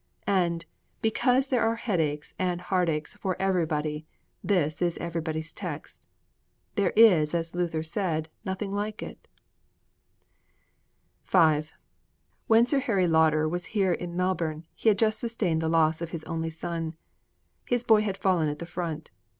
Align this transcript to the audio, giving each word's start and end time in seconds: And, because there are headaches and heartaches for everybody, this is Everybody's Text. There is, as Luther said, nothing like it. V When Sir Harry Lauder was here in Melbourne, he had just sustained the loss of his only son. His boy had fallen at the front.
And, 0.25 0.65
because 1.03 1.45
there 1.45 1.61
are 1.61 1.75
headaches 1.75 2.33
and 2.39 2.59
heartaches 2.59 3.15
for 3.17 3.39
everybody, 3.39 4.07
this 4.43 4.81
is 4.81 4.97
Everybody's 4.97 5.53
Text. 5.53 6.07
There 6.73 6.89
is, 6.95 7.35
as 7.35 7.53
Luther 7.53 7.83
said, 7.83 8.27
nothing 8.43 8.71
like 8.71 9.03
it. 9.03 9.27
V 11.23 11.69
When 12.47 12.65
Sir 12.65 12.79
Harry 12.79 13.07
Lauder 13.07 13.47
was 13.47 13.65
here 13.77 13.93
in 13.93 14.15
Melbourne, 14.17 14.65
he 14.73 14.89
had 14.89 14.97
just 14.97 15.19
sustained 15.19 15.61
the 15.61 15.69
loss 15.69 16.01
of 16.01 16.09
his 16.09 16.23
only 16.23 16.49
son. 16.49 16.95
His 17.67 17.83
boy 17.83 18.01
had 18.01 18.17
fallen 18.17 18.49
at 18.49 18.57
the 18.57 18.65
front. 18.65 19.11